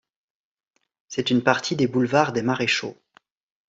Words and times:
C'est 1.09 1.29
une 1.29 1.43
partie 1.43 1.75
des 1.75 1.85
boulevards 1.85 2.33
des 2.33 2.41
Maréchaux. 2.41 2.97